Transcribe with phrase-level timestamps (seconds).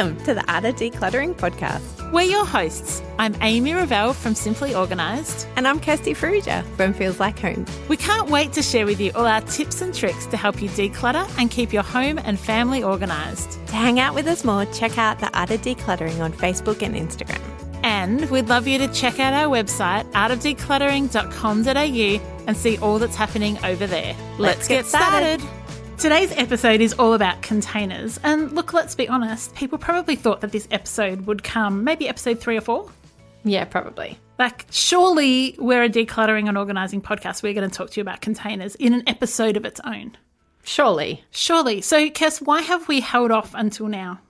[0.00, 2.10] Welcome to the Art of Decluttering podcast.
[2.10, 3.02] We're your hosts.
[3.18, 5.46] I'm Amy Revell from Simply Organised.
[5.56, 7.66] And I'm Kirsty Farrugia from Feels Like Home.
[7.86, 10.70] We can't wait to share with you all our tips and tricks to help you
[10.70, 13.60] declutter and keep your home and family organised.
[13.66, 16.94] To hang out with us more, check out the Art of Decluttering on Facebook and
[16.94, 17.38] Instagram.
[17.82, 23.62] And we'd love you to check out our website, artofdecluttering.com.au, and see all that's happening
[23.66, 24.16] over there.
[24.38, 25.42] Let's get started.
[26.00, 28.18] Today's episode is all about containers.
[28.22, 32.40] And look, let's be honest, people probably thought that this episode would come maybe episode
[32.40, 32.90] three or four.
[33.44, 34.18] Yeah, probably.
[34.38, 37.42] Like, surely we're a decluttering and organising podcast.
[37.42, 40.16] We're going to talk to you about containers in an episode of its own.
[40.62, 41.22] Surely.
[41.30, 41.82] Surely.
[41.82, 44.20] So, Kess, why have we held off until now?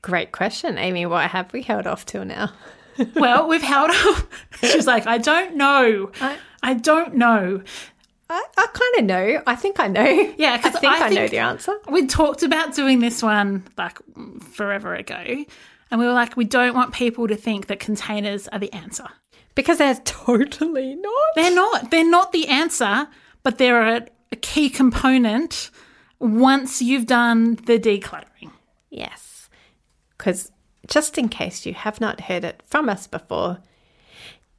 [0.00, 1.06] Great question, Amy.
[1.06, 2.52] Why have we held off till now?
[3.16, 4.28] well, we've held off.
[4.60, 6.12] She's like, I don't know.
[6.20, 7.62] I- I don't know.
[8.30, 9.42] I, I kind of know.
[9.46, 10.34] I think I know.
[10.36, 11.78] Yeah, I think I, know the answer.
[11.90, 13.98] We talked about doing this one like
[14.52, 15.44] forever ago,
[15.90, 19.06] and we were like, we don't want people to think that containers are the answer.
[19.54, 21.24] Because they're totally not.
[21.36, 21.90] They're not.
[21.90, 23.08] They're not the answer,
[23.42, 25.70] but they're a, a key component
[26.18, 28.50] once you've done the decluttering.
[28.90, 29.48] Yes.
[30.16, 30.50] Because
[30.88, 33.58] just in case you have not heard it from us before,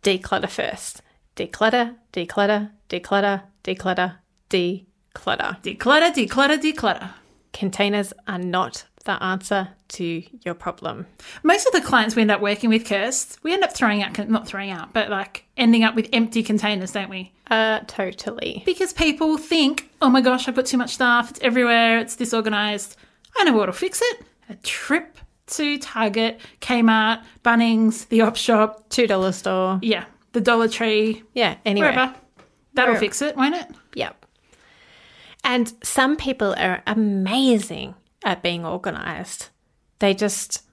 [0.03, 1.01] declutter first.
[1.35, 4.15] Declutter, declutter, declutter, declutter,
[4.49, 5.61] declutter.
[5.61, 7.09] Declutter, declutter, declutter.
[7.53, 11.05] Containers are not the answer to your problem.
[11.43, 14.27] Most of the clients we end up working with, Kirst, we end up throwing out,
[14.29, 17.31] not throwing out, but like ending up with empty containers, don't we?
[17.51, 18.63] Uh, totally.
[18.65, 22.95] Because people think, oh my gosh, I put too much stuff, it's everywhere, it's disorganized.
[23.37, 24.21] I know what'll fix it.
[24.49, 29.79] A trip to Target, Kmart, Bunnings, the op shop, $2 store.
[29.83, 31.91] yeah, the Dollar Tree, Yeah, anywhere.
[31.91, 32.15] wherever.
[32.75, 33.67] That'll fix it, won't it?
[33.95, 34.25] Yep.
[35.43, 39.49] And some people are amazing at being organized.
[39.99, 40.63] They just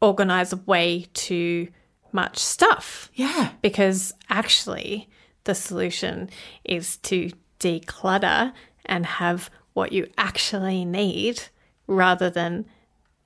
[0.00, 1.68] organize way too
[2.12, 3.50] much stuff Yeah.
[3.62, 5.08] because actually
[5.44, 6.30] the solution
[6.64, 8.52] is to declutter
[8.86, 11.42] and have what you actually need
[11.86, 12.66] rather than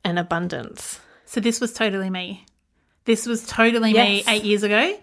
[0.05, 1.01] an abundance.
[1.27, 2.45] So this was totally me.
[3.05, 4.09] This was totally Yes.
[4.27, 4.99] me eight years ago.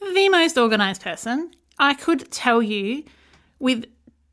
[0.00, 1.50] The most organized person.
[1.78, 3.04] I could tell you
[3.58, 3.86] with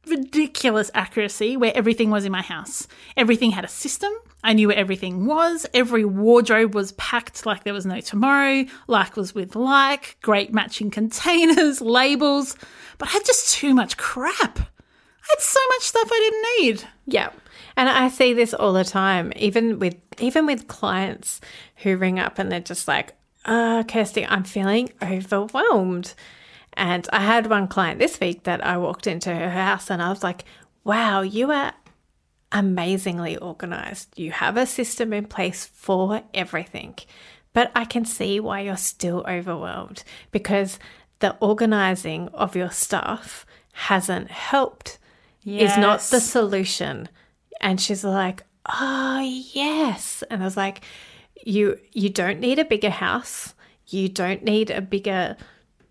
[0.07, 2.87] ridiculous accuracy where everything was in my house.
[3.17, 4.11] Everything had a system.
[4.43, 5.65] I knew where everything was.
[5.73, 8.65] Every wardrobe was packed like there was no tomorrow.
[8.87, 12.55] Like was with like, great matching containers, labels.
[12.97, 14.59] But I had just too much crap.
[14.59, 16.89] I had so much stuff I didn't need.
[17.07, 17.31] Yeah.
[17.75, 21.41] And I see this all the time, even with even with clients
[21.77, 23.13] who ring up and they're just like,
[23.43, 26.13] uh, Kirsty, I'm feeling overwhelmed.
[26.77, 30.09] And I had one client this week that I walked into her house and I
[30.09, 30.43] was like,
[30.83, 31.73] wow, you are
[32.51, 34.17] amazingly organized.
[34.17, 36.95] You have a system in place for everything.
[37.53, 40.77] But I can see why you're still overwhelmed because
[41.19, 44.99] the organizing of your stuff hasn't helped
[45.45, 47.07] is not the solution.
[47.61, 49.21] And she's like, "Oh,
[49.53, 50.83] yes." And I was like,
[51.45, 53.53] "You you don't need a bigger house.
[53.87, 55.37] You don't need a bigger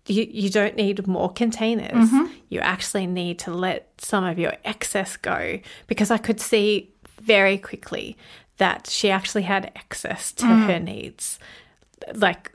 [0.07, 2.09] you, you don't need more containers.
[2.49, 7.57] You actually need to let some of your excess go because I could see very
[7.57, 8.17] quickly
[8.57, 11.39] that she actually had excess to her needs.
[12.13, 12.51] Like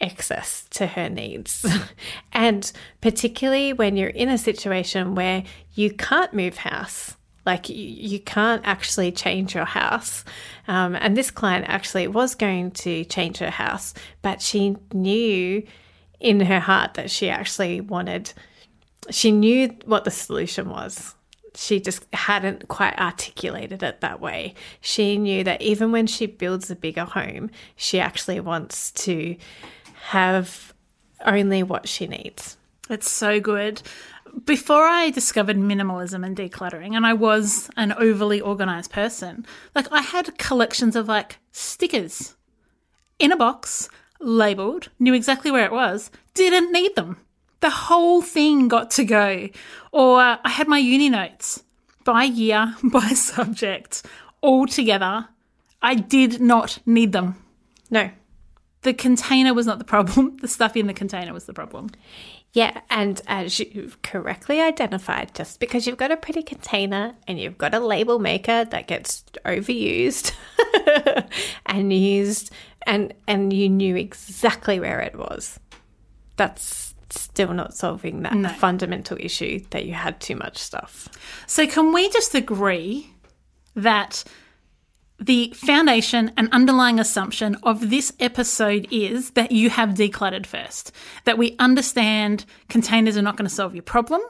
[0.00, 1.64] excess to her needs.
[2.32, 2.70] and
[3.00, 5.44] particularly when you're in a situation where
[5.74, 7.16] you can't move house,
[7.46, 10.24] like you, you can't actually change your house.
[10.66, 15.62] Um, and this client actually was going to change her house, but she knew
[16.20, 18.32] in her heart that she actually wanted,
[19.10, 21.14] she knew what the solution was.
[21.54, 24.54] She just hadn't quite articulated it that way.
[24.80, 29.36] She knew that even when she builds a bigger home, she actually wants to
[30.10, 30.72] have
[31.24, 32.56] only what she needs.
[32.90, 33.82] It's so good.
[34.44, 40.02] Before I discovered minimalism and decluttering, and I was an overly organized person, like I
[40.02, 42.36] had collections of like stickers
[43.18, 43.88] in a box,
[44.20, 47.18] labeled, knew exactly where it was, didn't need them.
[47.60, 49.48] The whole thing got to go.
[49.92, 51.62] Or uh, I had my uni notes
[52.04, 54.04] by year, by subject,
[54.40, 55.28] all together.
[55.82, 57.36] I did not need them.
[57.90, 58.10] No.
[58.82, 60.36] The container was not the problem.
[60.40, 61.90] The stuff in the container was the problem.
[62.58, 67.38] Yeah, and uh, as you've correctly identified, just because you've got a pretty container and
[67.38, 70.32] you've got a label maker that gets overused
[71.66, 72.50] and used
[72.84, 75.60] and and you knew exactly where it was,
[76.36, 78.48] that's still not solving that No.
[78.48, 81.08] fundamental issue that you had too much stuff.
[81.46, 83.12] So, can we just agree
[83.76, 84.24] that
[85.18, 90.92] the foundation and underlying assumption of this episode is that you have decluttered first?
[91.24, 94.20] That we understand containers are not going to solve your problem.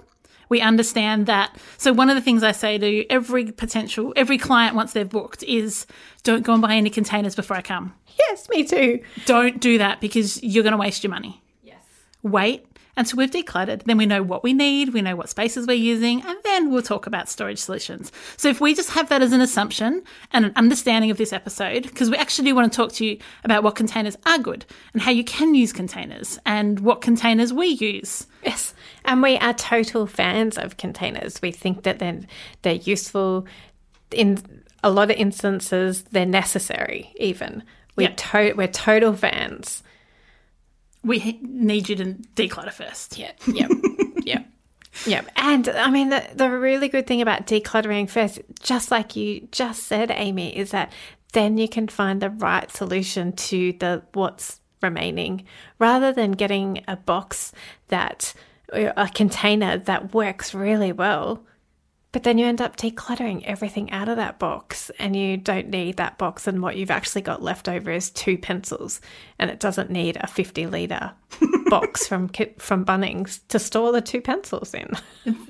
[0.48, 1.56] We understand that.
[1.76, 5.42] So, one of the things I say to every potential, every client once they've booked
[5.42, 5.86] is
[6.22, 7.94] don't go and buy any containers before I come.
[8.18, 9.00] Yes, me too.
[9.26, 11.42] Don't do that because you're going to waste your money.
[11.62, 11.76] Yes.
[12.22, 12.66] wait
[12.98, 13.84] until we've decluttered.
[13.84, 16.82] Then we know what we need, we know what spaces we're using, and then we'll
[16.82, 18.12] talk about storage solutions.
[18.36, 20.02] So if we just have that as an assumption
[20.32, 23.18] and an understanding of this episode, because we actually do want to talk to you
[23.44, 27.68] about what containers are good and how you can use containers and what containers we
[27.68, 28.26] use.
[28.44, 28.74] Yes,
[29.04, 31.40] and we are total fans of containers.
[31.40, 32.20] We think that they're
[32.62, 33.46] they're useful.
[34.10, 34.42] In
[34.82, 37.12] a lot of instances, they're necessary.
[37.18, 37.62] Even
[37.96, 38.12] we Yeah.
[38.16, 39.82] to- we're total fans.
[41.08, 42.04] We need you to
[42.36, 43.18] declutter first.
[43.18, 43.70] Yeah, yep,
[44.24, 44.46] yep,
[45.06, 45.28] yep.
[45.36, 49.84] And I mean, the, the really good thing about decluttering first, just like you just
[49.84, 50.92] said, Amy, is that
[51.32, 55.44] then you can find the right solution to the what's remaining,
[55.78, 57.52] rather than getting a box
[57.88, 58.34] that
[58.72, 61.42] a container that works really well.
[62.10, 65.98] But then you end up decluttering everything out of that box, and you don't need
[65.98, 66.46] that box.
[66.46, 69.00] And what you've actually got left over is two pencils,
[69.38, 71.12] and it doesn't need a fifty liter
[71.66, 72.28] box from
[72.58, 74.90] from Bunnings to store the two pencils in.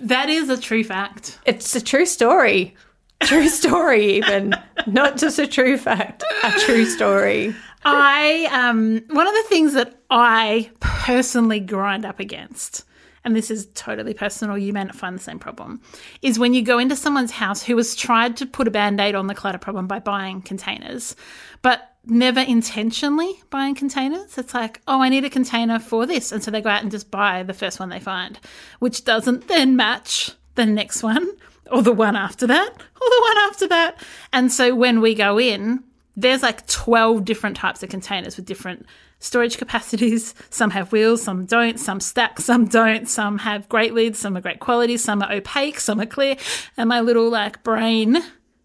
[0.00, 1.38] That is a true fact.
[1.46, 2.74] It's a true story,
[3.22, 4.54] true story, even
[4.86, 7.54] not just a true fact, a true story.
[7.84, 12.84] I um one of the things that I personally grind up against,
[13.28, 15.82] and this is totally personal, you may not find the same problem,
[16.22, 19.26] is when you go into someone's house who has tried to put a band-aid on
[19.26, 21.14] the clutter problem by buying containers,
[21.60, 24.38] but never intentionally buying containers.
[24.38, 26.32] It's like, oh, I need a container for this.
[26.32, 28.40] And so they go out and just buy the first one they find,
[28.78, 31.28] which doesn't then match the next one
[31.70, 34.02] or the one after that or the one after that.
[34.32, 35.84] And so when we go in,
[36.16, 38.86] there's like 12 different types of containers with different
[39.18, 40.34] storage capacities.
[40.50, 44.40] Some have wheels, some don't, some stack, some don't, some have great lids, some are
[44.40, 46.36] great quality, some are opaque, some are clear.
[46.76, 48.18] And my little like brain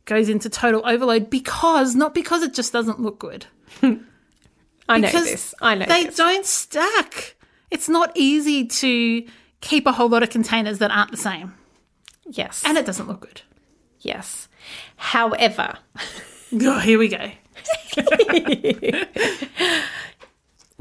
[0.06, 3.46] goes into total overload because, not because it just doesn't look good.
[4.90, 5.56] I know this.
[5.62, 6.18] I know They this.
[6.18, 7.36] don't stack.
[7.72, 9.26] It's not easy to
[9.62, 11.54] keep a whole lot of containers that aren't the same.
[12.26, 13.42] Yes, And it doesn't look good.
[14.00, 14.48] yes.
[14.98, 15.78] However,
[16.62, 17.32] Oh, here we go.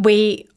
[0.02, 0.48] We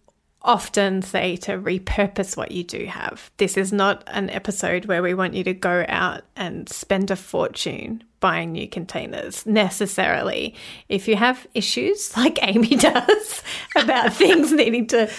[0.45, 3.31] often say to repurpose what you do have.
[3.37, 7.15] This is not an episode where we want you to go out and spend a
[7.15, 10.55] fortune buying new containers necessarily.
[10.87, 13.43] If you have issues like Amy does
[13.75, 15.11] about things needing to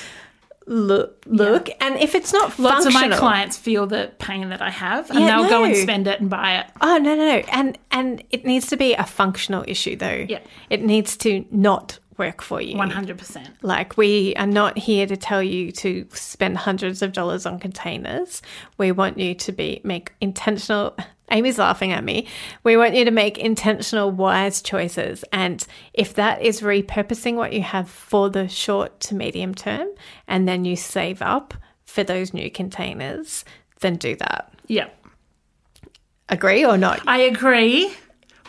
[0.68, 4.60] look look and if it's not Lots functional, of my clients feel the pain that
[4.60, 6.66] I have and Yeah, they'll go and spend it and buy it.
[6.80, 7.42] Oh no, no, no.
[7.52, 10.26] And and it needs to be a functional issue though.
[10.28, 10.40] Yeah.
[10.68, 12.76] It needs to not work for you.
[12.76, 13.48] 100%.
[13.62, 18.42] Like, we are not here to tell you to spend hundreds of dollars on containers.
[18.78, 20.96] We want you to be make intentional.
[21.30, 22.28] Amy's laughing at me.
[22.62, 25.24] We want you to make intentional, wise choices.
[25.32, 29.88] And if that is repurposing what you have for the short to medium term,
[30.28, 33.44] and then you save up for those new containers,
[33.80, 34.52] then do that.
[34.68, 34.88] Yeah.
[36.28, 37.00] Agree or not?
[37.06, 37.92] I agree.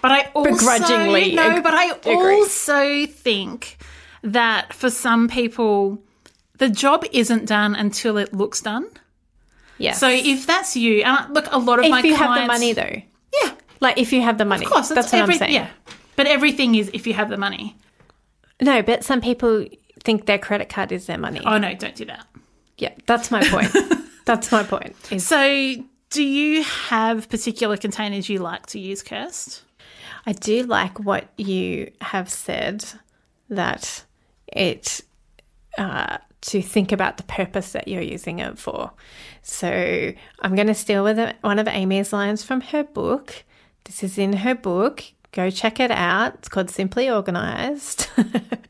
[0.07, 2.13] But I also Begrudgingly no, but I agree.
[2.13, 3.77] also think
[4.21, 6.01] that for some people
[6.59, 8.87] the job isn't done until it looks done.
[9.79, 9.91] Yeah.
[9.91, 12.71] So if that's you, and look, a lot of my if you have the money,
[12.71, 13.01] though,
[13.43, 15.53] yeah, like if you have the money, of course, that's what every- I'm saying.
[15.53, 15.69] Yeah,
[16.15, 17.75] but everything is if you have the money.
[18.61, 19.65] No, but some people
[20.05, 21.41] think their credit card is their money.
[21.45, 22.25] Oh no, don't do that.
[22.77, 23.75] Yeah, that's my point.
[24.25, 24.95] that's my point.
[25.11, 25.75] Is So,
[26.11, 29.63] do you have particular containers you like to use, Kirst?
[30.27, 32.83] I do like what you have said
[33.49, 34.03] that
[34.47, 35.01] it
[35.77, 38.91] uh, to think about the purpose that you're using it for.
[39.41, 43.45] So I'm going to steal with one of Amy's lines from her book.
[43.85, 45.03] This is in her book.
[45.31, 46.35] Go check it out.
[46.35, 48.09] It's called Simply Organised.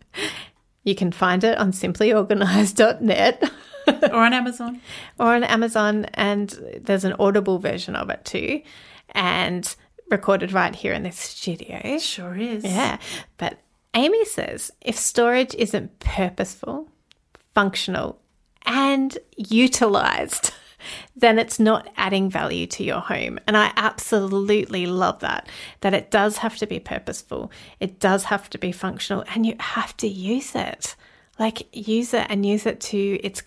[0.83, 3.51] you can find it on simplyorganized.net.
[4.11, 4.79] or on Amazon?
[5.19, 8.61] or on Amazon, and there's an audible version of it too,
[9.11, 9.75] and
[10.09, 11.97] recorded right here in this studio.
[11.99, 12.63] Sure is.
[12.63, 12.97] Yeah,
[13.37, 13.59] but
[13.93, 16.89] Amy says if storage isn't purposeful,
[17.53, 18.19] functional,
[18.65, 20.53] and utilized,
[21.15, 23.39] then it's not adding value to your home.
[23.47, 25.49] And I absolutely love that,
[25.81, 29.55] that it does have to be purposeful, it does have to be functional, and you
[29.59, 30.95] have to use it.
[31.39, 33.43] Like, use it and use it to its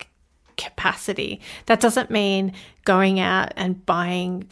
[0.55, 1.41] capacity.
[1.65, 2.53] That doesn't mean
[2.85, 4.45] going out and buying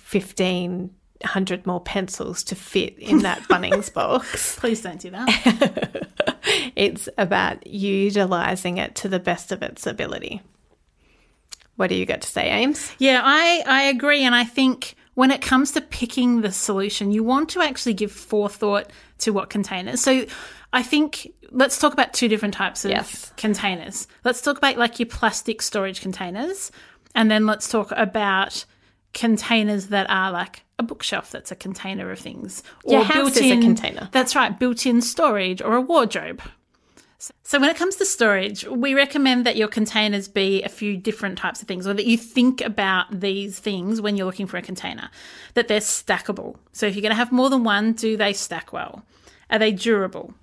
[1.21, 4.57] 1500 more pencils to fit in that Bunnings box.
[4.57, 6.05] Please don't do that.
[6.75, 10.41] It's about utilizing it to the best of its ability.
[11.75, 12.91] What do you got to say, Ames?
[12.97, 14.23] Yeah, I, I agree.
[14.23, 18.11] And I think when it comes to picking the solution, you want to actually give
[18.11, 20.01] forethought to what containers.
[20.01, 20.25] So
[20.73, 23.31] I think let's talk about two different types of Yes.
[23.37, 24.07] containers.
[24.23, 26.71] Let's talk about like your plastic storage containers.
[27.13, 28.65] And then let's talk about
[29.13, 32.63] containers that are like a bookshelf that's a container of things.
[32.85, 34.09] Your house is a container.
[34.11, 36.41] That's right, built in storage or a wardrobe.
[37.43, 41.37] So, when it comes to storage, we recommend that your containers be a few different
[41.37, 44.61] types of things, or that you think about these things when you're looking for a
[44.61, 45.09] container,
[45.55, 46.55] that they're stackable.
[46.71, 49.03] So, if you're going to have more than one, do they stack well?
[49.49, 50.33] Are they durable?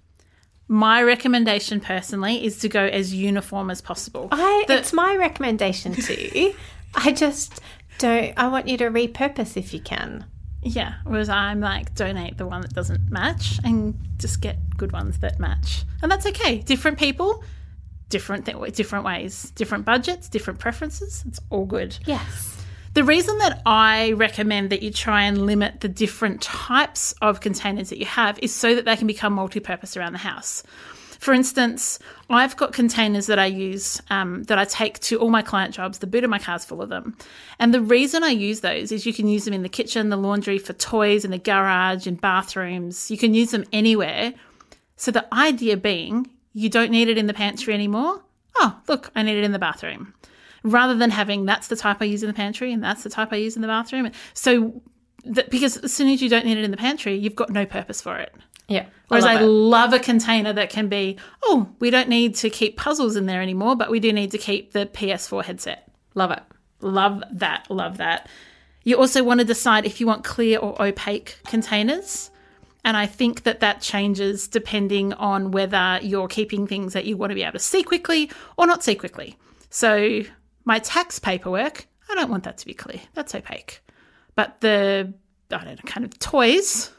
[0.69, 4.29] My recommendation personally is to go as uniform as possible.
[4.31, 6.53] I, The- it's my recommendation too.
[6.95, 7.61] I just
[7.99, 10.25] don't, I want you to repurpose if you can.
[10.63, 15.19] Yeah, whereas I'm like, donate the one that doesn't match and just get good ones
[15.21, 15.85] that match.
[16.03, 16.59] And that's okay.
[16.59, 17.45] Different people,
[18.09, 21.25] different th- different ways, different budgets, different preferences.
[21.27, 21.99] It's all good.
[22.05, 22.65] Yes.
[22.95, 27.91] The reason that I recommend that you try and limit the different types of containers
[27.91, 30.63] that you have is so that they can become multi purpose around the house.
[31.19, 35.43] For instance, I've got containers that I use um, that I take to all my
[35.43, 35.99] client jobs.
[35.99, 37.17] The boot of my car's full of them.
[37.59, 40.17] And the reason I use those is you can use them in the kitchen, the
[40.17, 43.11] laundry, for toys, in the garage, in bathrooms.
[43.11, 44.35] You can use them anywhere.
[44.97, 48.23] So the idea being you don't need it in the pantry anymore.
[48.57, 50.15] Oh, look, I need it in the bathroom.
[50.63, 53.31] Rather than having that's the type I use in the pantry and that's the type
[53.31, 54.11] I use in the bathroom.
[54.33, 54.81] So,
[55.27, 57.67] that, because as soon as you don't need it in the pantry, you've got no
[57.67, 58.35] purpose for it.
[58.69, 58.87] Yeah.
[59.09, 59.47] Whereas I, love it.
[59.47, 63.41] love a container that can be, oh, we don't need to keep puzzles in there
[63.41, 65.89] anymore, but we do need to keep the PS4 headset.
[66.15, 66.43] love it.
[66.81, 67.71] Love that.
[67.71, 68.29] Love that.
[68.85, 72.31] You also want to decide if you want clear or opaque containers.
[72.85, 77.31] And I think that that changes depending on whether you're keeping things that you want
[77.31, 79.37] to be able to see quickly or not see quickly.
[79.71, 80.23] So,
[80.65, 83.01] my tax paperwork, I don't want that to be clear.
[83.15, 83.83] That's opaque.
[84.37, 85.13] But the,
[85.51, 86.93] I don't know, kind of toys,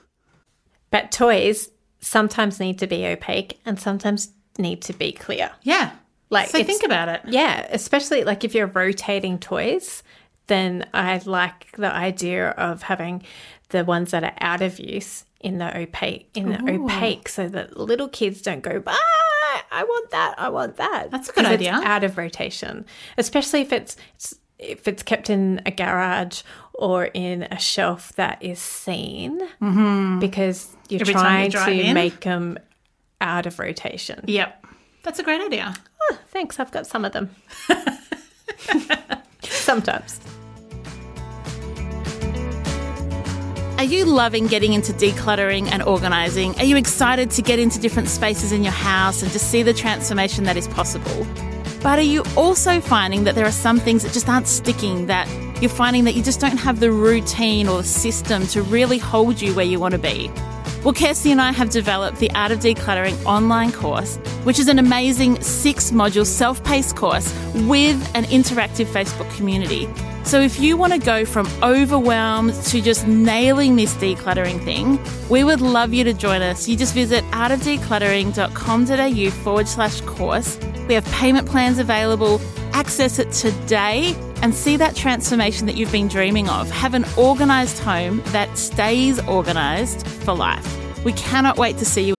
[0.91, 5.51] But toys sometimes need to be opaque and sometimes need to be clear.
[5.63, 5.91] yeah.
[6.29, 7.21] Like, so think about it.
[7.25, 10.03] Yeah, especially like if you're rotating toys,
[10.47, 13.23] then I like the idea of having
[13.69, 17.77] the ones that are out of use in the opaque in the opaque so that
[17.77, 21.11] little kids don't go, ah, I want that, I want that.
[21.11, 21.71] That's a good idea.
[21.71, 22.85] out of rotation,
[23.17, 26.41] especially if it's, it's if it's kept in a garage
[26.73, 30.19] or in a shelf that is seen, mm-hmm.
[30.19, 31.93] because you're Every time you trying to in.
[31.93, 32.57] make them
[33.21, 34.23] out of rotation.
[34.27, 34.65] Yep.
[35.03, 35.73] That's a great idea.
[36.03, 37.29] Oh, thanks, I've got some of them.
[39.41, 40.19] Sometimes.
[43.77, 46.55] Are you loving getting into decluttering and organising?
[46.55, 49.73] Are you excited to get into different spaces in your house and to see the
[49.73, 51.27] transformation that is possible?
[51.81, 55.27] But are you also finding that there are some things that just aren't sticking, that
[55.61, 59.53] you're finding that you just don't have the routine or system to really hold you
[59.53, 60.31] where you want to be?
[60.83, 64.79] Well, Kirsty and I have developed the Art of Decluttering online course, which is an
[64.79, 69.87] amazing six module self paced course with an interactive Facebook community.
[70.23, 75.43] So if you want to go from overwhelmed to just nailing this decluttering thing, we
[75.43, 76.67] would love you to join us.
[76.67, 80.59] You just visit artofdecluttering.com.au forward slash course.
[80.87, 82.41] We have payment plans available.
[82.71, 86.69] Access it today and see that transformation that you've been dreaming of.
[86.71, 90.77] Have an organized home that stays organized for life.
[91.03, 92.13] We cannot wait to see you.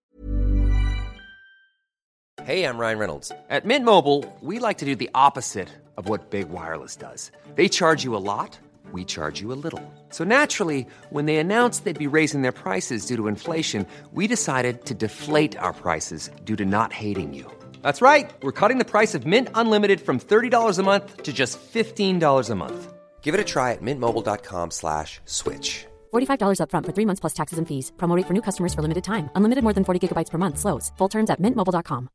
[2.45, 3.31] Hey, I'm Ryan Reynolds.
[3.51, 7.31] At Mint Mobile, we like to do the opposite of what Big Wireless does.
[7.57, 8.59] They charge you a lot,
[8.91, 9.83] we charge you a little.
[10.09, 14.87] So naturally, when they announced they'd be raising their prices due to inflation, we decided
[14.87, 17.58] to deflate our prices due to not hating you.
[17.83, 18.31] That's right.
[18.43, 22.55] We're cutting the price of Mint Unlimited from $30 a month to just $15 a
[22.55, 22.93] month.
[23.21, 25.85] Give it a try at mintmobile.com slash switch.
[26.15, 27.93] $45 upfront for three months plus taxes and fees.
[27.99, 29.29] Promo for new customers for limited time.
[29.35, 30.59] Unlimited more than 40 gigabytes per month.
[30.59, 30.93] Slows.
[30.97, 32.09] Full terms at mintmobile.com.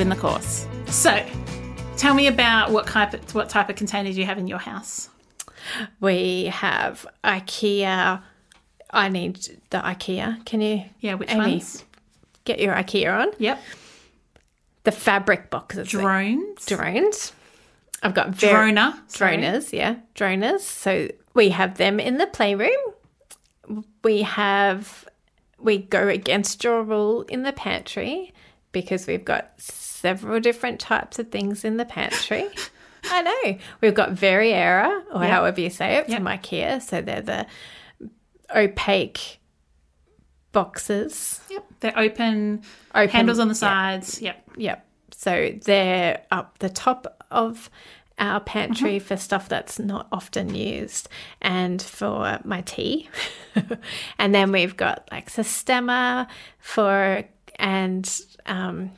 [0.00, 0.66] in the course.
[0.86, 1.24] So,
[1.96, 5.08] tell me about what type of, what type of containers you have in your house.
[6.00, 8.22] We have IKEA.
[8.92, 9.36] I need
[9.70, 10.44] the IKEA.
[10.46, 10.84] Can you?
[11.00, 11.84] Yeah, which Amy, ones?
[12.50, 13.28] Get your IKEA on.
[13.38, 13.62] Yep.
[14.82, 15.86] The fabric boxes.
[15.88, 16.66] Drones.
[16.66, 17.32] drones.
[18.02, 19.36] I've got Drona, sorry.
[19.36, 20.60] Dronas, yeah, Dronas.
[20.60, 22.70] So we have them in the playroom.
[24.02, 25.06] We have
[25.60, 28.32] we go against your rule in the pantry
[28.72, 32.48] because we've got several different types of things in the pantry.
[33.04, 33.58] I know.
[33.80, 35.30] We've got Variera, or Yep.
[35.30, 36.42] however you say it, from Yep.
[36.42, 36.82] IKEA.
[36.82, 37.46] So they're the
[38.54, 39.38] opaque
[40.52, 41.40] boxes.
[41.50, 41.64] Yep.
[41.80, 42.62] They're open,
[42.94, 44.20] Open, handles on the sides.
[44.20, 44.50] Yep.
[44.56, 44.86] Yep.
[45.12, 47.70] So they're up the top of
[48.18, 49.06] our pantry Mm-hmm.
[49.06, 51.08] for stuff that's not often used
[51.40, 53.08] and for my tea.
[54.18, 56.26] and then we've got like Sistema
[56.58, 57.24] for,
[57.58, 58.90] and um,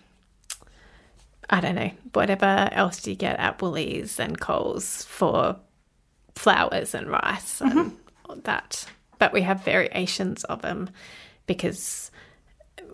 [1.50, 5.56] I don't know, whatever else do you get at Woolies and Coles for
[6.34, 7.88] flours and rice and Mm-hmm.
[8.26, 8.86] all that.
[9.18, 10.90] But we have variations of them
[11.46, 12.10] because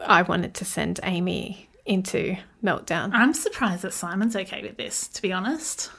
[0.06, 3.10] I wanted to send Amy into meltdown.
[3.12, 5.90] I'm surprised that Simon's okay with this, to be honest.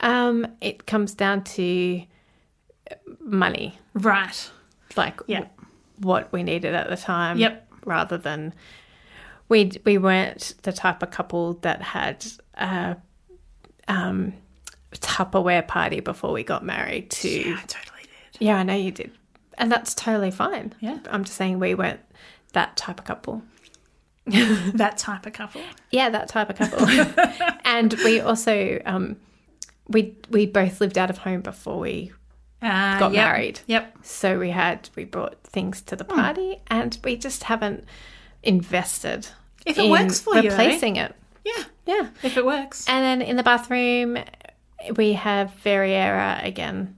[0.00, 2.02] Um, it comes down to
[3.20, 4.50] money, Right.
[4.96, 5.46] like Yeah.
[5.98, 7.38] what we needed at the time.
[7.38, 7.72] Yep.
[7.86, 8.54] Rather than
[9.48, 12.24] we we weren't the type of couple that had
[12.54, 12.96] a
[13.88, 14.32] um,
[14.92, 17.10] Tupperware party before we got married.
[17.10, 18.40] To Yeah, I totally did.
[18.40, 19.10] yeah, I know you did,
[19.58, 20.74] and that's totally fine.
[20.80, 20.98] Yeah.
[21.10, 22.00] I'm just saying we weren't
[22.52, 23.42] that type of couple.
[24.26, 25.60] That type of couple.
[25.90, 26.86] Yeah, that type of couple.
[27.64, 29.16] and we also um,
[29.88, 32.12] we we both lived out of home before we
[32.62, 33.26] Uh, got yep.
[33.26, 33.60] married.
[33.66, 33.98] Yep.
[34.02, 35.98] So we had we brought things to Hmm.
[35.98, 37.84] the party, and we just haven't
[38.42, 39.28] invested.
[39.66, 40.56] If it works for you, eh?
[40.56, 41.14] replacing it.
[41.44, 41.64] Yeah.
[41.86, 42.86] Yeah, If it works.
[42.88, 44.16] and then in the bathroom,
[44.96, 46.96] we have Variera again.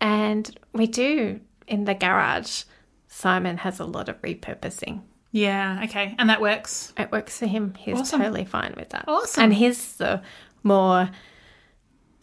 [0.00, 2.62] And we do in the garage.
[3.08, 5.02] Simon has a lot of repurposing.
[5.32, 5.82] Yeah.
[5.84, 6.14] Okay.
[6.18, 6.92] And that works.
[6.96, 7.74] It works for him.
[7.78, 8.20] He's Awesome.
[8.20, 9.04] totally fine with that.
[9.08, 9.44] Awesome.
[9.44, 10.22] And he's the
[10.62, 11.10] more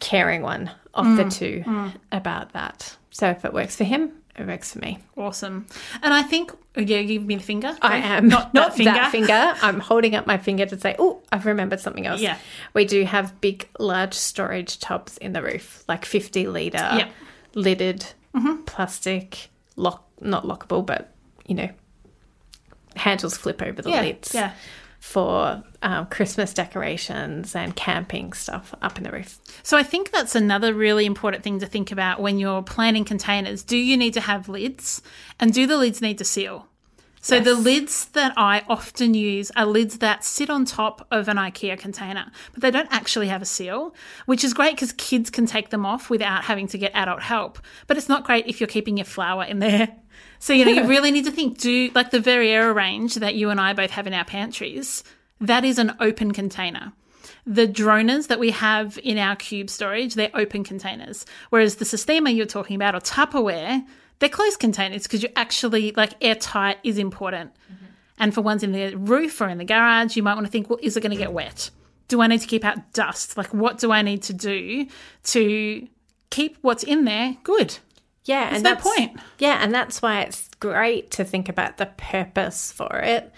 [0.00, 1.64] caring one of Mm, the two
[2.12, 2.96] about that.
[3.10, 4.98] So if it works for him, it works for me.
[5.16, 5.66] Awesome.
[6.02, 7.76] And I think, oh, yeah, give me the finger.
[7.82, 8.92] I am Not, that finger.
[8.92, 9.54] that finger.
[9.62, 12.36] I'm holding up my finger to say, "Oh, I've remembered something else." Yeah.
[12.74, 17.08] we do have big, large storage tubs in the roof, like 50 liter,
[17.54, 17.54] Yep.
[17.54, 17.60] Mm-hmm.
[17.60, 18.06] lidded
[18.66, 21.12] plastic, lock not lockable, but
[21.46, 21.70] you know,
[22.96, 24.00] handles flip over the Yeah.
[24.02, 24.34] lids.
[24.34, 24.52] Yeah.
[25.00, 29.38] For um, Christmas decorations and camping stuff up in the roof.
[29.62, 33.62] So I think that's another really important thing to think about when you're planning containers.
[33.62, 35.00] Do you need to have lids?
[35.38, 36.66] And do the lids need to seal?
[37.28, 41.36] So the lids that I often use are lids that sit on top of an
[41.36, 45.44] IKEA container, but they don't actually have a seal, which is great because kids can
[45.44, 47.58] take them off without having to get adult help.
[47.86, 49.88] But it's not great if you're keeping your flour in there.
[50.40, 51.58] So you know you really need to think.
[51.58, 55.02] Do like the Variera range that you and I both have in our pantries.
[55.40, 56.92] That is an open container.
[57.44, 61.26] The Dronas that we have in our cube storage, they're open containers.
[61.50, 63.84] Whereas the Sistema you're talking about or Tupperware,
[64.18, 67.52] they're closed containers because you actually like airtight is important.
[68.20, 70.68] And for ones in the roof or in the garage, you might want to think,
[70.68, 71.70] well, is it going to get wet?
[72.08, 73.36] Do I need to keep out dust?
[73.36, 74.86] Like, what do I need to do
[75.24, 75.86] to
[76.30, 77.78] keep what's in there good?
[78.24, 79.20] Yeah, and no that's point.
[79.38, 83.32] Yeah, and that's why it's great to think about the purpose for it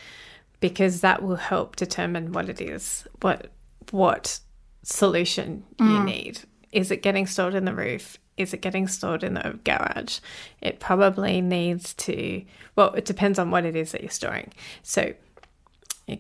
[0.60, 3.50] because that will help determine what it is, what
[3.90, 4.40] what
[4.82, 5.90] solution Mm.
[5.92, 6.40] you need.
[6.72, 8.18] Is it getting stored in the roof?
[8.36, 10.20] Is it getting stored in the garage?
[10.60, 12.42] It probably needs to.
[12.76, 14.52] Well, it depends on what it is that you're storing.
[14.82, 15.14] So,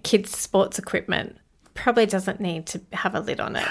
[0.02, 1.38] kids' sports equipment
[1.74, 3.68] probably doesn't need to have a lid on it.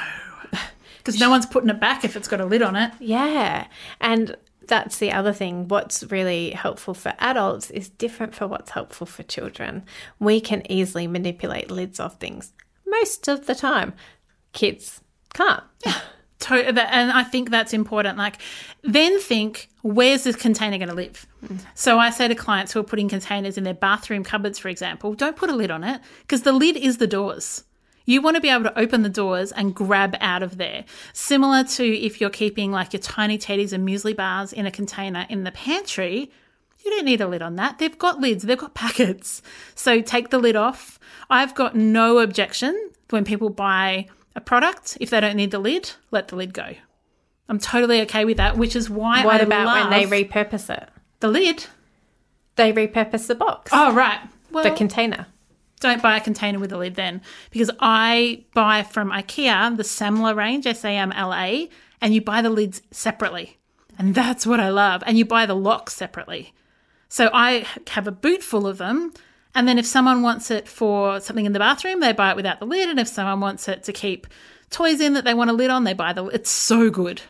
[0.98, 2.92] Because no one's putting it back if it's got a lid on it.
[3.00, 3.68] Yeah.
[4.02, 4.36] And
[4.68, 5.68] that's the other thing.
[5.68, 9.84] What's really helpful for adults is different for what's helpful for children.
[10.20, 12.54] We can easily manipulate lids off things
[12.86, 13.94] most of the time.
[14.54, 15.02] Kids
[15.34, 15.64] can't.
[16.40, 18.18] To- that- and I think that's important.
[18.18, 18.38] Like,
[18.82, 21.28] then think, where's this container going to live?
[21.46, 21.60] Mm.
[21.76, 25.14] So I say to clients who are putting containers in their bathroom cupboards, for example,
[25.14, 27.64] don't put a lid on it because the lid is the doors.
[28.06, 30.86] You want to be able to open the doors and grab out of there.
[31.14, 35.28] Similar to if you're keeping like your tiny teddies and muesli bars in a container
[35.30, 36.32] in the pantry,
[36.84, 37.78] you don't need a lid on that.
[37.78, 39.42] They've got lids, they've got packets.
[39.76, 41.00] So take the lid off.
[41.30, 44.98] I've got no objection when people buy a product.
[45.02, 46.76] If they don't need the lid, let the lid go.
[47.48, 50.88] I'm totally okay with that, which is why What I about when they repurpose it?
[51.20, 51.66] the lid.
[52.56, 54.20] They repurpose the box, Oh, right.
[54.52, 55.28] Well, the container.
[55.80, 60.36] don't buy a container with a lid then because I buy from IKEA the Samla
[60.36, 61.70] range, S A M L A,
[62.02, 63.58] and you buy the lids separately.
[63.98, 65.04] And that's what I love.
[65.06, 66.54] And you buy the locks separately.
[67.10, 69.14] So I have a boot full of them
[69.56, 72.60] And then if someone wants it for something in the bathroom, they buy it without
[72.60, 72.90] the lid.
[72.90, 74.28] And if someone wants it to keep
[74.70, 76.26] toys in that they want a lid on, they buy the.
[76.28, 77.22] It's so good.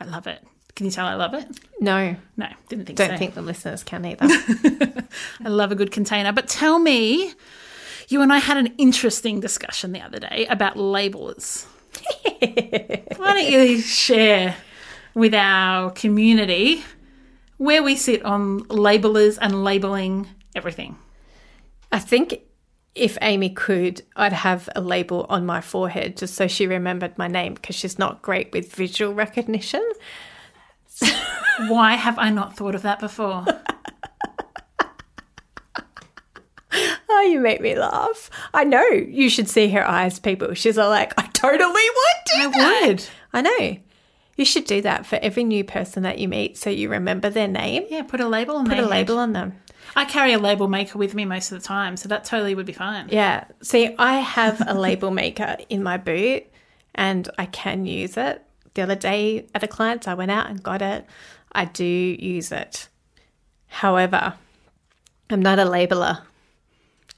[0.00, 0.44] I love it.
[0.74, 1.46] Can you tell I love it?
[1.80, 3.16] No, No, didn't think don't so.
[3.18, 4.26] think the listeners can either.
[5.44, 6.32] I love a good container.
[6.32, 7.32] But tell me,
[8.08, 11.66] you and I had an interesting discussion the other day about labels.
[12.40, 14.56] Why don't you share
[15.14, 16.82] with our community
[17.58, 20.96] where we sit on labelers and labeling everything?
[21.92, 22.40] I think
[22.94, 27.28] if Amy could, I'd have a label on my forehead just so she remembered my
[27.28, 29.86] name because she's not great with visual recognition.
[31.68, 33.44] Why have I not thought of that before?
[37.14, 38.30] Oh, you make me laugh.
[38.54, 40.54] I know you should see her eyes, people.
[40.54, 42.86] She's all like, I totally would do I that.
[42.86, 43.04] would.
[43.34, 43.76] I know.
[44.36, 47.46] You should do that for every new person that you meet so you remember their
[47.46, 47.84] name.
[47.90, 48.74] Yeah, put a label on them.
[48.76, 49.52] Put a label on them.
[49.94, 52.66] I carry a label maker with me most of the time, so that totally would
[52.66, 53.08] be fine.
[53.10, 53.44] Yeah.
[53.62, 56.46] See, I have a label maker in my boot
[56.94, 58.42] and I can use it.
[58.74, 61.04] The other day at a client's, I went out and got it.
[61.52, 62.88] I do use it.
[63.66, 64.34] However,
[65.30, 66.22] I'm not a labeler,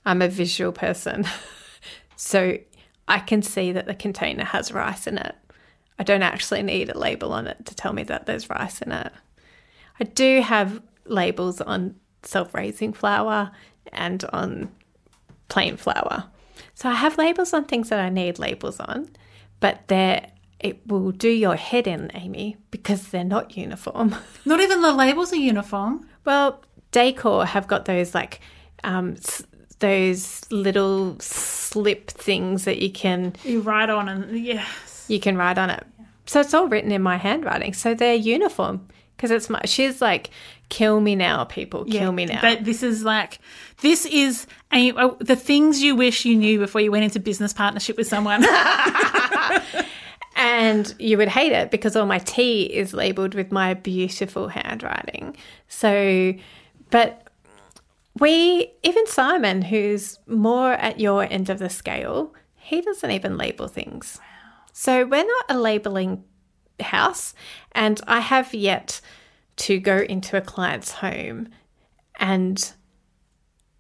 [0.05, 1.27] I'm a visual person.
[2.17, 2.59] so
[3.09, 5.35] I can see that the container has rice in it.
[5.99, 8.93] I don't actually need a label on it to tell me that there's rice in
[8.93, 9.13] it.
[10.01, 13.51] I do have labels on self raising flour
[13.93, 14.71] and on
[15.49, 16.25] plain flour.
[16.75, 19.09] So I have labels on things that I need labels on,
[19.61, 24.15] but they're it will do your head in, Amy, because they're not uniform.
[24.47, 26.09] Not even the labels are uniform.
[26.25, 28.41] Well, Decor have got those like
[28.83, 29.43] um, s-
[29.81, 35.05] those little slip things that you can You write on and yes.
[35.09, 35.85] you can write on it.
[36.25, 37.75] So it's all written in my handwriting.
[37.75, 38.87] So they're uniform
[39.25, 39.61] because it's my.
[39.65, 40.29] She's like,
[40.69, 42.43] kill me now, people, kill me now.
[42.43, 43.39] But this is like,
[43.81, 47.55] this is a, uh, the things you wish you knew before you went into business
[47.55, 48.45] partnership with someone.
[50.37, 55.37] And you would hate it because all my tea is labeled with my beautiful handwriting.
[55.69, 56.35] So,
[56.91, 57.29] but
[58.19, 63.69] we, even Simon, who's more at your end of the scale, he doesn't even label
[63.69, 64.19] things.
[64.73, 66.25] So we're not a labeling
[66.81, 67.35] house.
[67.73, 69.01] And I have yet
[69.57, 71.49] to go into a client's home
[72.17, 72.73] and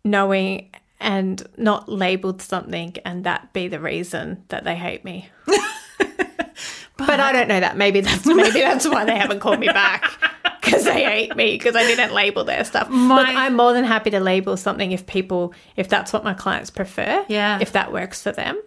[0.04, 5.28] knowing and not labeled something and that be the reason that they hate me.
[6.96, 7.76] but, I don't know that.
[7.76, 10.10] Maybe that's maybe that's why they haven't called me back
[10.62, 12.88] because they hate me because I didn't label their stuff.
[12.90, 16.70] Look, I'm more than happy to label something if people if that's what my clients
[16.70, 17.24] prefer.
[17.28, 17.58] Yeah.
[17.60, 18.60] If that works for them.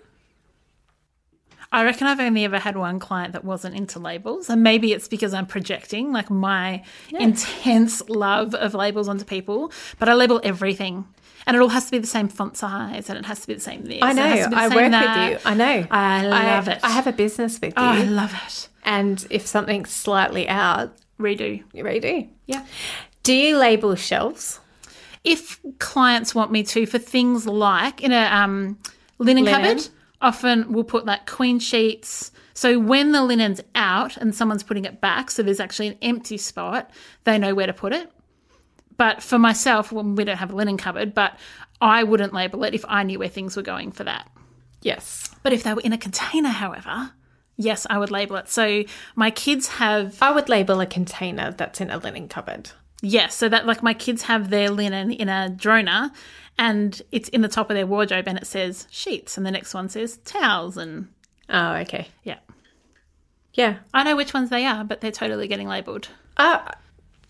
[1.71, 5.07] I reckon I've only ever had one client that wasn't into labels, and maybe it's
[5.07, 9.71] because I'm projecting like my intense love of labels onto people.
[9.99, 11.05] But I label everything,
[11.45, 13.53] and it all has to be the same font size, and it has to be
[13.53, 13.99] the same this.
[14.01, 14.25] I know.
[14.25, 15.31] it has to be the I work that.
[15.31, 15.49] with you.
[15.49, 15.87] I know.
[15.91, 16.79] I love it.
[16.83, 17.83] I have a business with you.
[17.83, 18.69] Oh, I love it.
[18.83, 21.63] and if something's slightly out, Redo.
[21.73, 22.29] you redo.
[22.45, 22.65] Yeah.
[23.23, 24.59] Do you label shelves?
[25.23, 28.77] if clients want me to for things like in a um,
[29.17, 29.61] linen, Linen.
[29.61, 29.89] cupboard,
[30.21, 32.31] often we'll put like queen sheets.
[32.53, 36.37] So when the linen's out and someone's putting it back, so there's actually an empty
[36.37, 36.89] spot,
[37.23, 38.11] they know where to put it.
[38.97, 41.37] But for myself, well, we don't have a linen cupboard, but
[41.79, 44.29] I wouldn't label it if I knew where things were going for that.
[44.81, 45.29] Yes.
[45.43, 47.11] But if they were in a container, however,
[47.57, 48.49] yes, I would label it.
[48.49, 48.83] So
[49.15, 52.71] my kids have I would label a container that's in a linen cupboard.
[53.01, 56.11] Yes, so that like my kids have their linen in a Drona
[56.57, 59.73] and it's in the top of their wardrobe and it says sheets and the next
[59.73, 61.07] one says towels and
[61.49, 62.07] Oh, okay.
[62.23, 62.39] yeah.
[63.53, 63.77] Yeah.
[63.93, 66.09] I know which ones they are, but they're totally getting labelled.
[66.35, 66.69] Uh,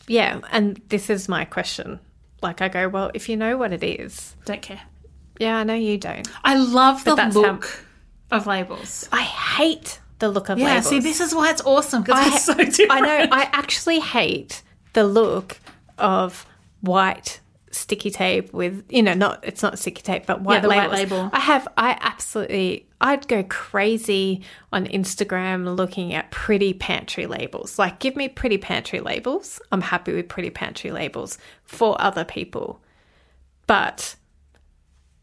[0.07, 0.39] yeah.
[0.51, 1.99] And this is my question.
[2.41, 4.81] Like, I go, well, if you know what it is, Don't care.
[5.39, 6.27] yeah, I know you don't.
[6.43, 7.83] I love the that's how- look
[8.31, 9.07] of labels.
[9.11, 10.85] I hate the look of Yeah, labels.
[10.85, 12.77] Yeah, see, this is why it's awesome because it's so different.
[12.91, 13.27] I know.
[13.31, 14.63] I actually hate
[14.97, 15.59] the look
[15.99, 16.47] of
[16.81, 20.89] white sticky tape with you know not it's not sticky tape but white the white
[20.89, 21.29] label.
[21.31, 24.41] I have I absolutely I'd go crazy
[24.73, 27.77] on Instagram looking at pretty pantry labels.
[27.77, 29.61] Like give me pretty pantry labels.
[29.71, 32.81] I'm happy with pretty pantry labels for other people.
[33.67, 34.15] But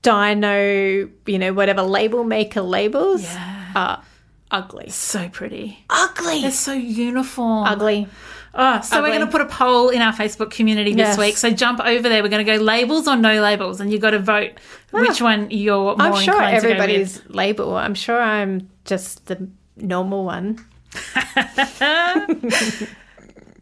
[0.04, 3.26] Dymo, you know, whatever label maker labels
[3.74, 4.04] are
[4.50, 4.88] ugly.
[4.90, 5.84] so pretty.
[5.90, 6.42] Ugly.
[6.42, 7.66] They're so uniform.
[7.66, 8.08] ugly.
[8.56, 11.18] Oh, so we're going to put a poll in our Facebook community this Yes.
[11.18, 11.36] week.
[11.36, 12.22] So jump over there.
[12.22, 14.52] We're going to go labels or no labels, and you've got to vote
[14.92, 15.00] ah.
[15.00, 16.70] which one you're more I'm sure inclined to go with.
[16.70, 17.76] I'm sure everybody's label.
[17.76, 20.64] I'm sure I'm just the normal one.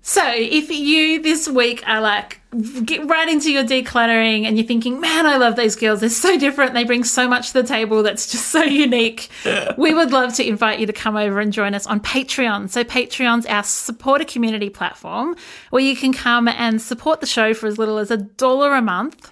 [0.05, 2.41] So, if you this week are like,
[2.85, 6.01] get right into your decluttering and you're thinking, man, I love those girls.
[6.01, 6.75] They're so different.
[6.75, 9.31] They bring so much to the table that's just so unique.
[9.79, 12.69] we would love to invite you to come over and join us on Patreon.
[12.69, 15.37] So, Patreon's our supporter community platform
[15.71, 18.83] where you can come and support the show for as little as a dollar a
[18.83, 19.31] month.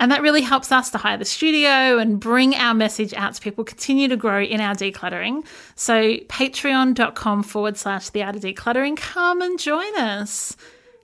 [0.00, 3.40] And that really helps us to hire the studio and bring our message out to
[3.40, 5.46] people, continue to grow in our decluttering.
[5.76, 8.96] So, patreon.com forward slash the art of decluttering.
[8.96, 10.56] Come and join us.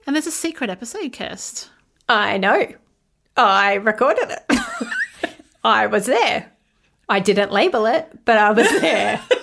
[0.05, 1.69] And there's a secret episode, Kirst.
[2.09, 2.67] I know.
[3.37, 5.33] I recorded it.
[5.63, 6.51] I was there.
[7.07, 9.21] I didn't label it, but I was there.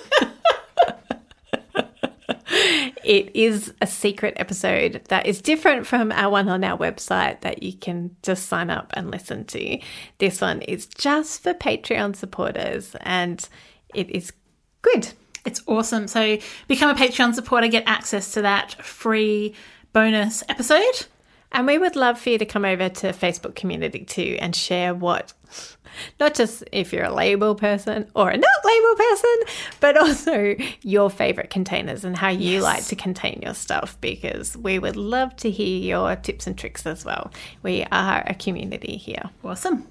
[3.08, 7.62] it is a secret episode that is different from our one on our website that
[7.62, 9.78] you can just sign up and listen to.
[10.18, 13.48] This one is just for Patreon supporters and
[13.94, 14.30] it is
[14.82, 15.08] good.
[15.46, 16.06] It's awesome.
[16.06, 16.36] So
[16.68, 19.54] become a Patreon supporter, get access to that free
[19.94, 21.06] bonus episode.
[21.52, 24.94] And we would love for you to come over to Facebook community too and share
[24.94, 25.32] what,
[26.20, 29.37] not just if you're a label person or a not label person,
[29.80, 32.62] but also your favorite containers and how you Yes.
[32.62, 36.84] like to contain your stuff because we would love to hear your tips and tricks
[36.87, 37.32] as well.
[37.62, 39.30] We are a community here.
[39.42, 39.87] Awesome.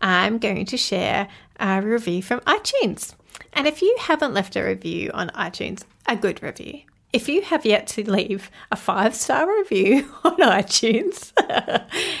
[0.00, 1.28] I'm going to share
[1.60, 3.14] a review from iTunes.
[3.52, 6.80] And if you haven't left a review on iTunes, a good review.
[7.12, 11.32] If you have yet to leave a five star review on iTunes,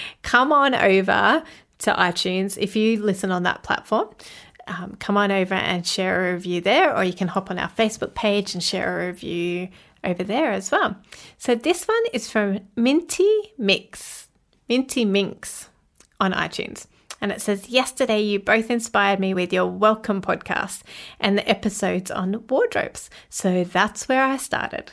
[0.22, 1.42] come on over
[1.78, 2.56] to iTunes.
[2.58, 4.08] If you listen on that platform,
[4.66, 7.70] um, come on over and share a review there, or you can hop on our
[7.70, 9.68] Facebook page and share a review
[10.04, 10.96] over there as well.
[11.38, 14.28] So this one is from Minty Mix,
[14.68, 15.68] Minty Minx
[16.20, 16.86] on iTunes.
[17.20, 20.82] And it says, Yesterday you both inspired me with your Welcome podcast
[21.18, 23.10] and the episodes on wardrobes.
[23.28, 24.92] So that's where I started.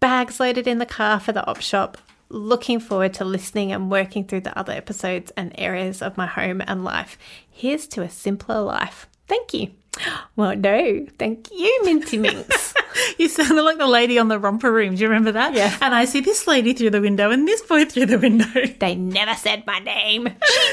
[0.00, 1.98] Bags loaded in the car for the op shop.
[2.28, 6.60] Looking forward to listening and working through the other episodes and areas of my home
[6.66, 7.16] and life.
[7.48, 9.08] Here's to a simpler life.
[9.26, 9.70] Thank you.
[10.36, 12.74] Well, no, thank you, Minty Minx.
[13.18, 14.94] You sounded like the lady on the romper room.
[14.94, 15.54] Do you remember that?
[15.54, 15.74] Yeah.
[15.80, 18.46] And I see this lady through the window and this boy through the window.
[18.78, 20.26] they never said my name.
[20.26, 20.30] She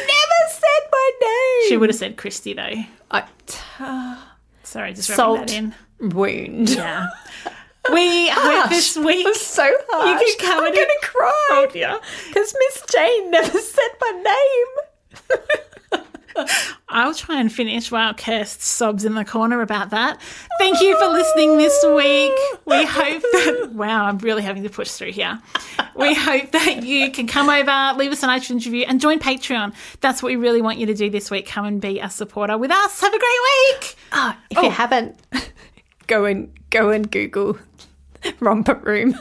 [0.08, 0.23] never
[0.94, 1.70] my name.
[1.70, 2.84] She would have said Christy though.
[3.12, 3.24] I,
[3.80, 4.18] uh,
[4.64, 5.40] Sorry, just Salt.
[5.48, 5.74] that in.
[6.00, 6.70] wound.
[6.70, 7.08] Yeah.
[7.92, 9.26] We hope this week.
[9.26, 10.22] was so harsh.
[10.22, 11.48] You can come I'm and- gonna cry.
[11.52, 12.00] Oh dear.
[12.28, 14.12] Because Miss Jane never said my
[15.92, 16.04] name.
[16.90, 20.22] I'll try and finish while Kirst sobs in the corner about that.
[20.60, 22.34] Thank you for listening this week.
[22.66, 25.40] We hope that, wow, I'm really having to push through here.
[25.96, 29.74] We hope that you can come over, leave us an iTunes review, and join Patreon.
[30.02, 31.48] That's what we really want you to do this week.
[31.48, 33.02] Come and be a supporter with us.
[33.02, 33.40] Have a great
[33.80, 33.96] week.
[34.12, 34.70] Oh, if you oh.
[34.70, 35.20] haven't,
[36.08, 37.58] go and go and Google
[38.40, 39.18] romper room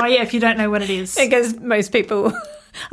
[0.00, 1.14] Oh, yeah, if you don't know what it is.
[1.20, 2.32] because most people,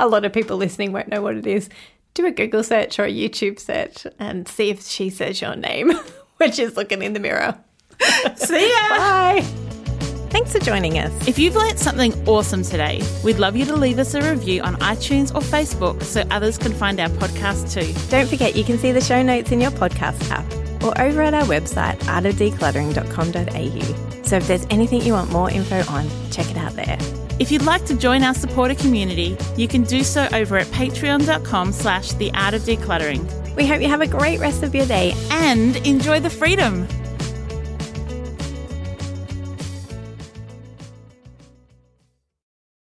[0.00, 1.68] a lot of people listening won't know what it is.
[2.16, 5.92] Do a Google search or a YouTube search and see if she says your name
[6.38, 7.58] when she's looking in the mirror.
[8.36, 8.88] See ya.
[8.88, 9.42] Bye.
[10.30, 11.12] Thanks for joining us.
[11.28, 14.76] If you've learnt something awesome today, we'd love you to leave us a review on
[14.76, 17.92] iTunes or Facebook so others can find our podcast too.
[18.08, 20.50] Don't forget you can see the show notes in your podcast app
[20.82, 24.22] or over at our website, artofdecluttering.com.au.
[24.22, 26.96] So if there's anything you want more info on, check it out there.
[27.38, 31.72] If you'd like to join our supporter community, you can do so over at patreon.com
[31.72, 35.14] slash the art of decluttering We hope you have a great rest of your day
[35.30, 36.86] and enjoy the freedom.